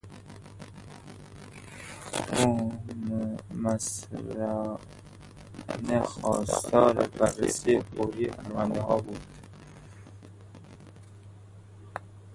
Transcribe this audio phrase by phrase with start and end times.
[2.39, 2.49] او
[3.63, 9.27] مصرانه خواستار بررسی فوری پروندهها بود.